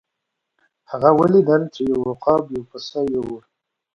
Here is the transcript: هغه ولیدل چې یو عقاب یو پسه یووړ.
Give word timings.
هغه 0.91 1.09
ولیدل 1.19 1.61
چې 1.73 1.81
یو 1.91 1.99
عقاب 2.11 2.43
یو 2.55 2.63
پسه 2.69 2.99
یووړ. 3.13 3.41